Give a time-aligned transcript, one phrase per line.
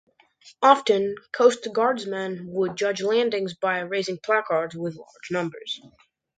[0.63, 5.79] Often Coast Guardsmen would judge landings by raising placards with large numbers.